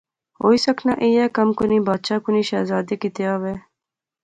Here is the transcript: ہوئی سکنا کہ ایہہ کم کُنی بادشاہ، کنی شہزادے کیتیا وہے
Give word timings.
ہوئی 0.41 0.57
سکنا 0.65 0.91
کہ 0.97 1.03
ایہہ 1.03 1.33
کم 1.35 1.49
کُنی 1.57 1.79
بادشاہ، 1.87 2.21
کنی 2.23 2.43
شہزادے 2.49 2.95
کیتیا 3.01 3.31
وہے 3.41 3.55